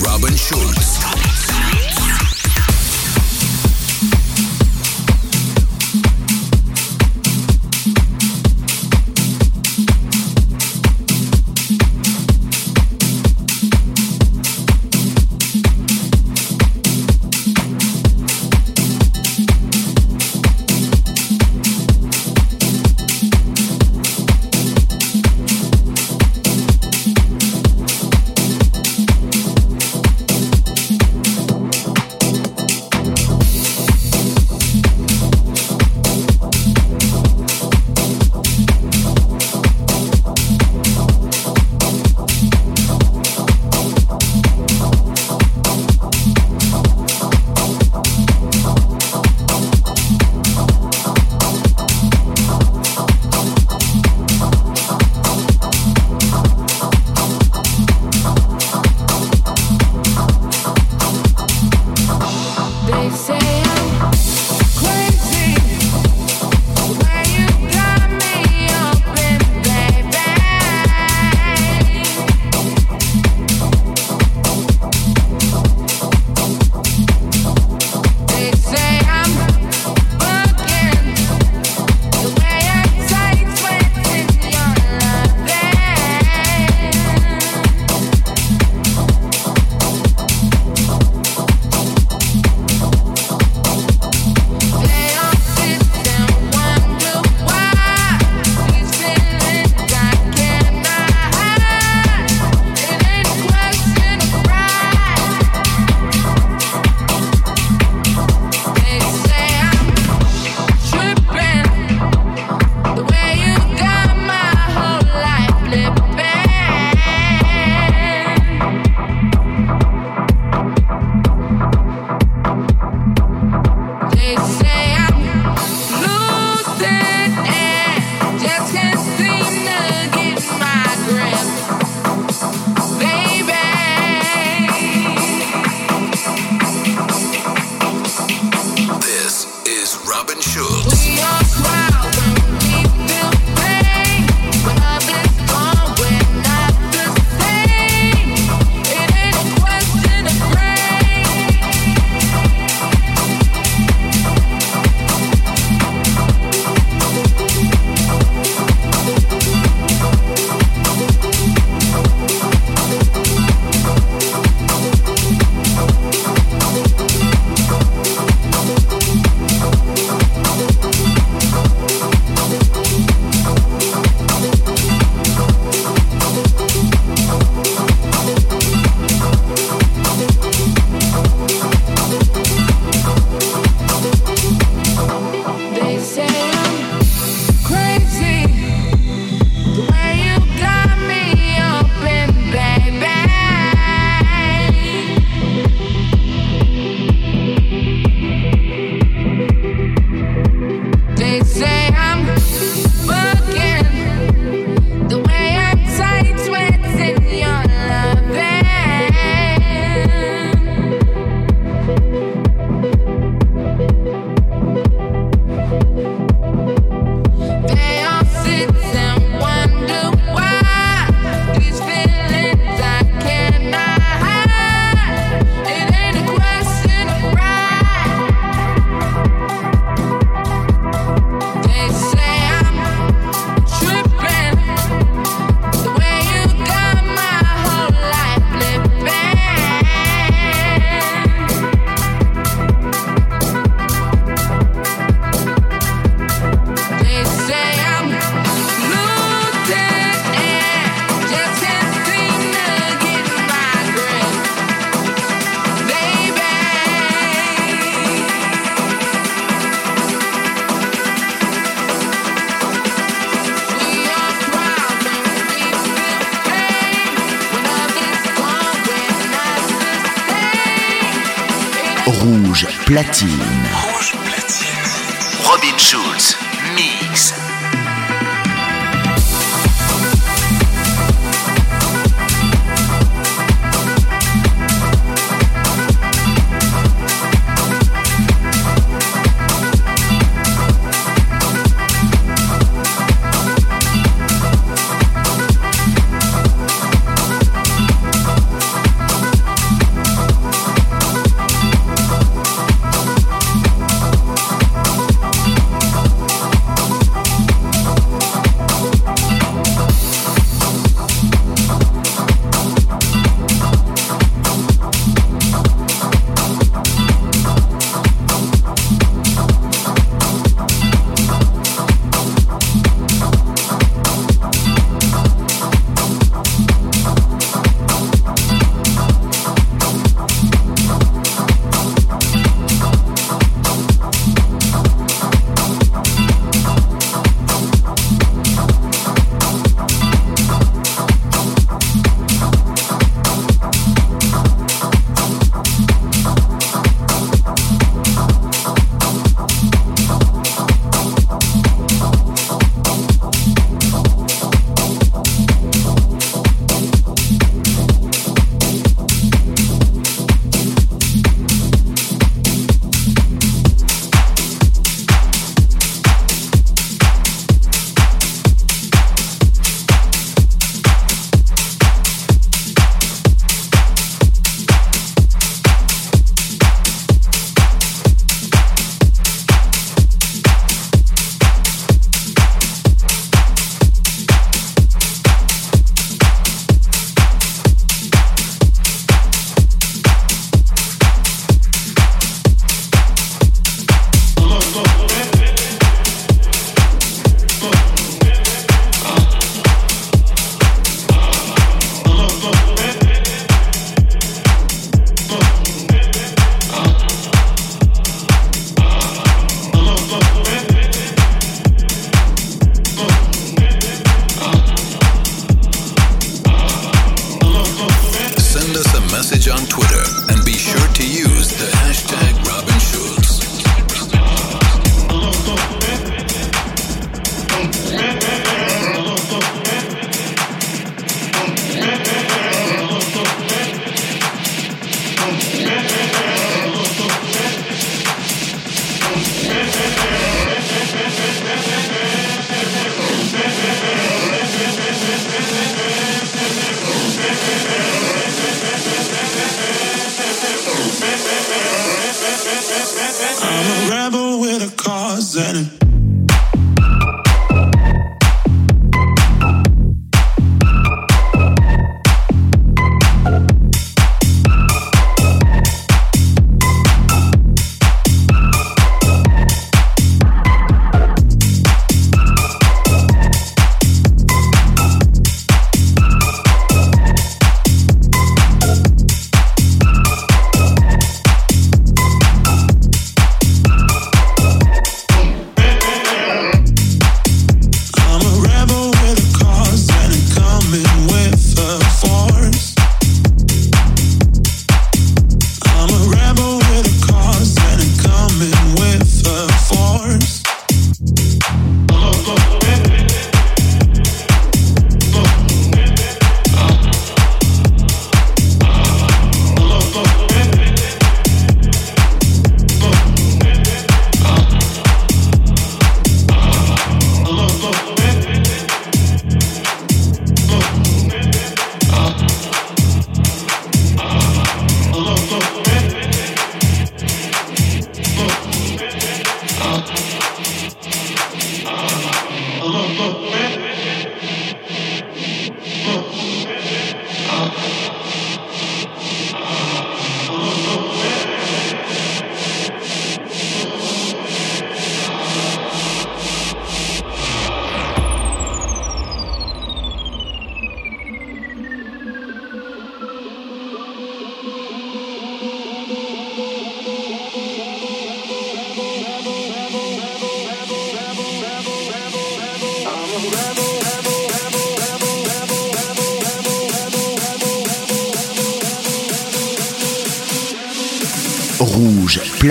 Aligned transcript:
Robin 0.00 0.36
Schulz. 0.36 1.51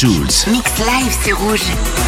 Schulz. 0.00 0.46
Mix 0.46 0.78
live, 0.78 1.18
c'est 1.24 1.32
rouge. 1.32 2.07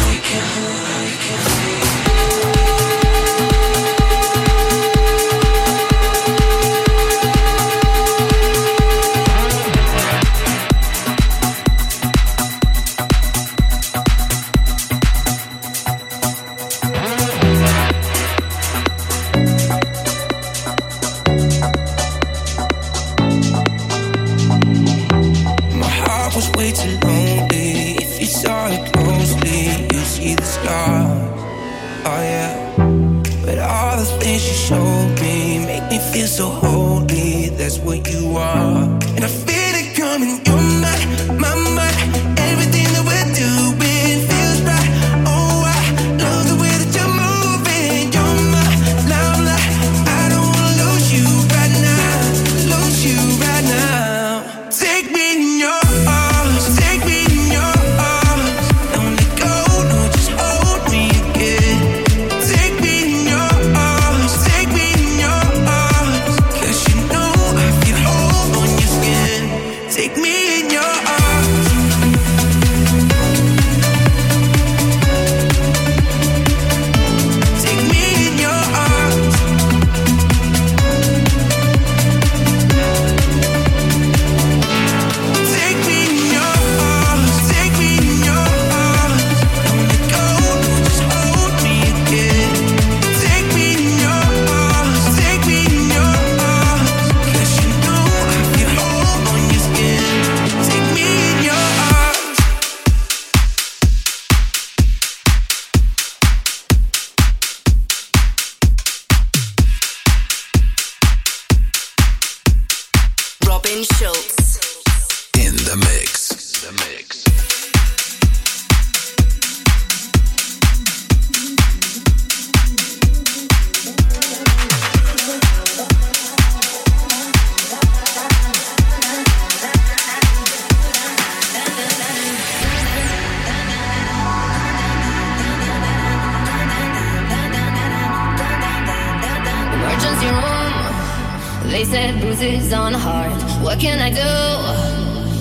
bruises 142.41 142.73
on 142.73 142.93
the 142.93 142.97
heart. 142.97 143.31
What 143.61 143.79
can 143.79 143.99
I 144.01 144.09
do? 144.09 144.33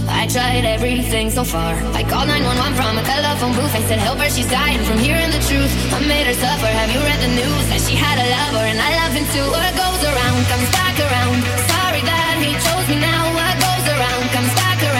I 0.09 0.27
tried 0.29 0.65
everything 0.65 1.31
so 1.31 1.45
far. 1.45 1.73
I 1.97 2.03
called 2.05 2.29
911 2.29 2.77
from 2.77 2.99
a 2.99 3.05
telephone 3.05 3.55
booth. 3.57 3.75
I 3.75 3.83
said, 3.89 3.99
Help 3.99 4.19
her, 4.19 4.29
she's 4.29 4.51
dying 4.51 4.83
from 4.85 4.99
hearing 4.99 5.31
the 5.31 5.41
truth. 5.49 5.73
I 5.97 6.01
made 6.05 6.27
her 6.27 6.35
suffer. 6.35 6.67
Have 6.67 6.91
you 6.93 7.01
read 7.01 7.21
the 7.25 7.33
news? 7.41 7.65
That 7.73 7.81
she 7.81 7.97
had 7.97 8.21
a 8.21 8.27
lover, 8.37 8.65
and 8.69 8.79
I 8.79 8.91
love 9.01 9.13
him 9.17 9.27
too. 9.33 9.47
What 9.49 9.73
goes 9.81 10.03
around 10.05 10.41
comes 10.53 10.69
back 10.77 10.97
around. 11.01 11.41
Sorry 11.73 12.03
that 12.05 12.37
he 12.45 12.53
chose 12.61 12.87
me 12.93 12.99
now. 13.01 13.23
What 13.33 13.55
goes 13.65 13.87
around 13.97 14.25
comes 14.37 14.53
back 14.61 14.79
around. 14.85 15.00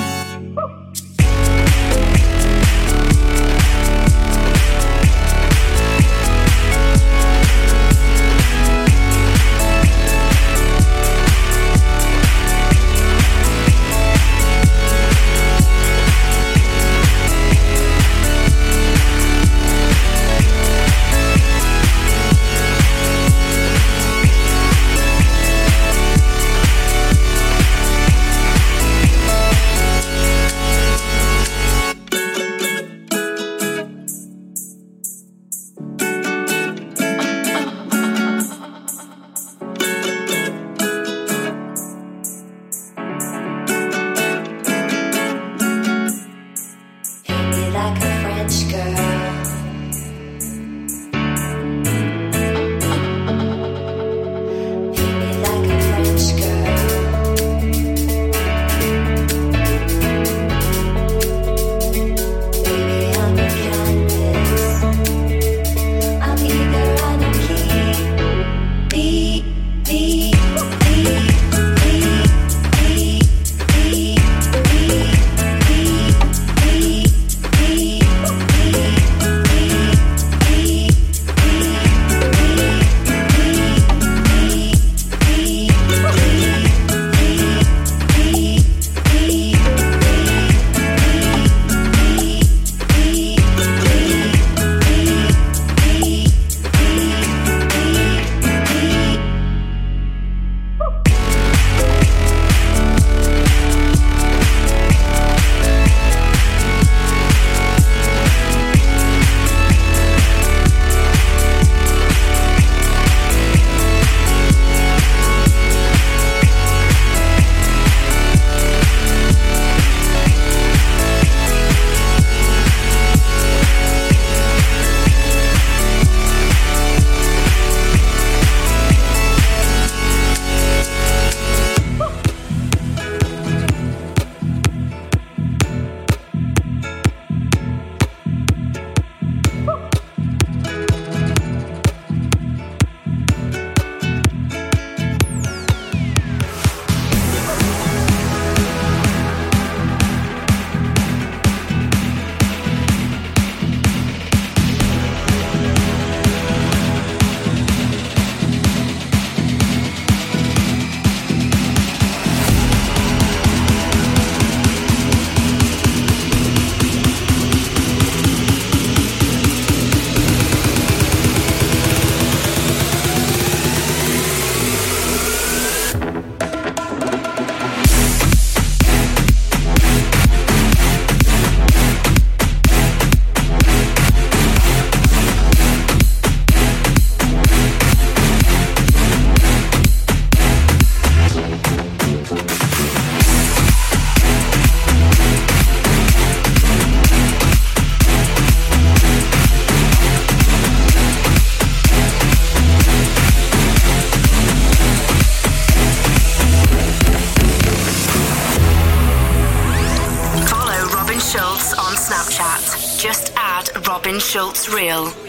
Schultz 214.31 214.69
Real. 214.69 215.20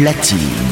Platine. 0.00 0.69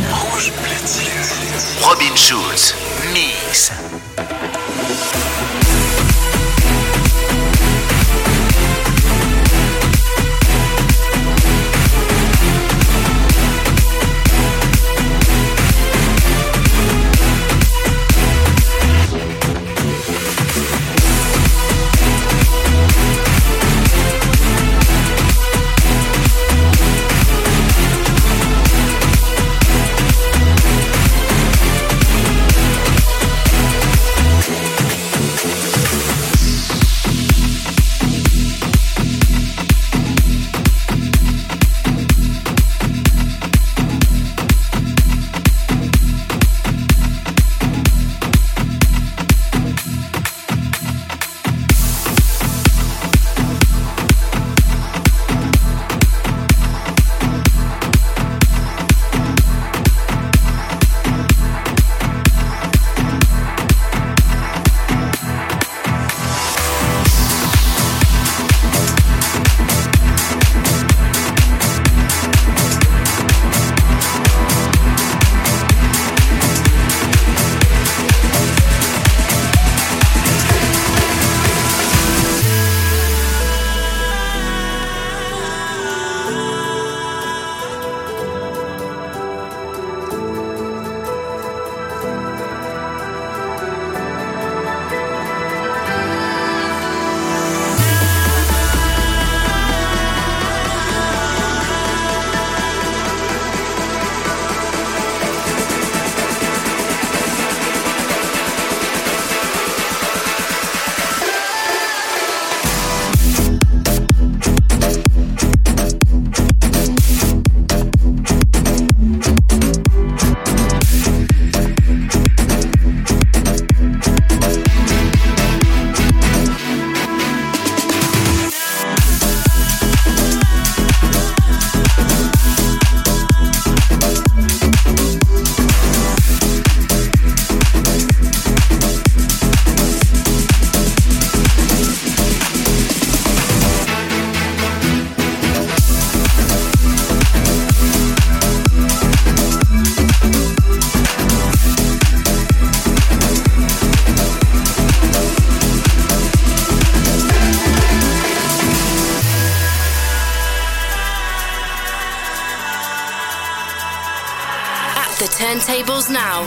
The 165.19 165.25
turntables 165.25 166.09
now, 166.09 166.45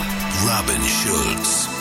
Robin 0.47 0.82
Schulz. 0.84 1.80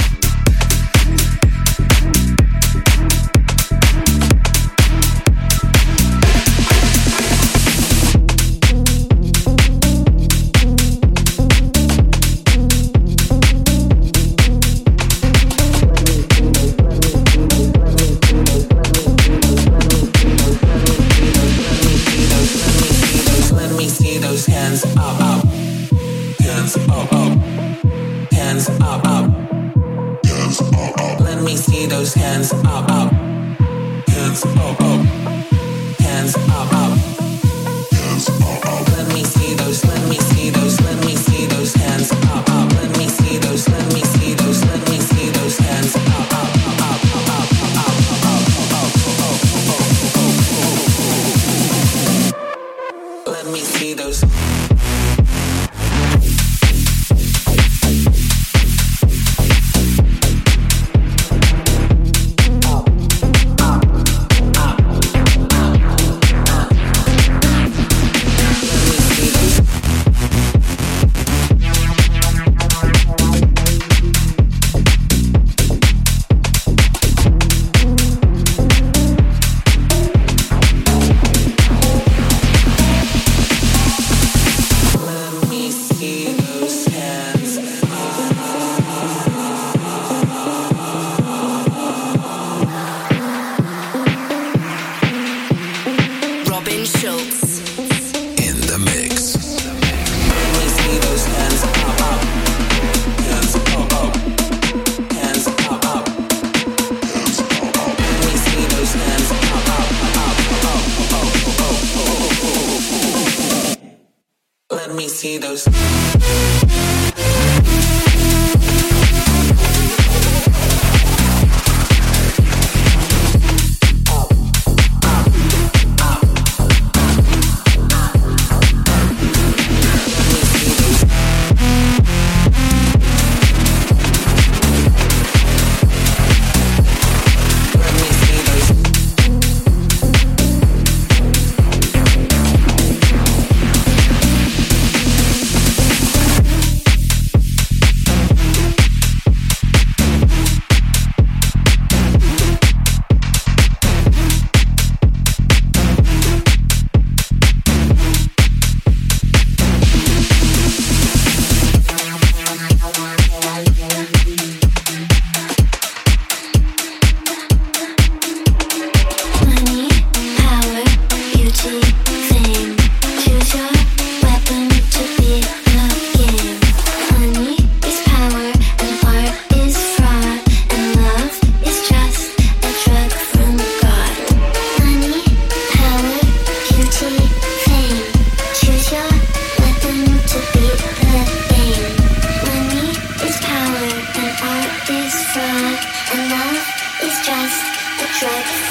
short. 198.21 198.70